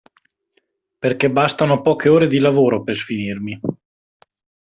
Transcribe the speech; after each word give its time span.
Perché 1.01 1.29
bastano 1.29 1.83
poche 1.83 2.09
ore 2.09 2.25
di 2.25 2.39
lavoro 2.39 2.81
per 2.81 2.95
sfinirmi. 2.95 3.59